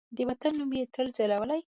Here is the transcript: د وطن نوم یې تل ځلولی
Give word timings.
د 0.15 0.17
وطن 0.29 0.51
نوم 0.59 0.71
یې 0.77 0.83
تل 0.93 1.07
ځلولی 1.17 1.61